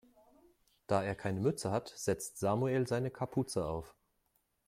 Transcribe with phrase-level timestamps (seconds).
[0.87, 3.95] Da er keine Mütze hat, setzt Samuel seine Kapuze auf.